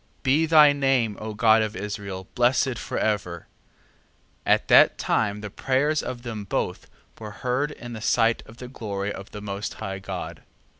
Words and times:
3:23. 0.23 0.23
Be 0.23 0.45
thy 0.47 0.73
name, 0.73 1.15
O 1.21 1.35
God 1.35 1.61
of 1.61 1.75
Israel, 1.75 2.27
blessed 2.33 2.79
for 2.79 2.97
ever, 2.97 3.41
3:24. 4.47 4.51
At 4.51 4.67
that 4.67 4.97
time 4.97 5.41
the 5.41 5.51
prayers 5.51 6.01
of 6.01 6.23
them 6.23 6.43
both 6.43 6.89
were 7.19 7.29
heard 7.29 7.69
in 7.69 7.93
the 7.93 8.01
sight 8.01 8.41
of 8.47 8.57
the 8.57 8.67
glory 8.67 9.13
of 9.13 9.29
the 9.29 9.41
most 9.41 9.75
high 9.75 9.99
God: 9.99 10.37
3:25. 10.39 10.43